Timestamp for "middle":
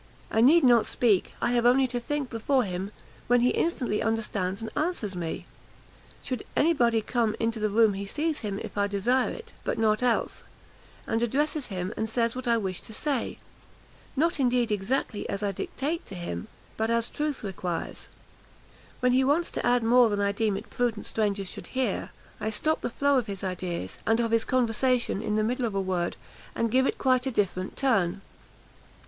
25.43-25.67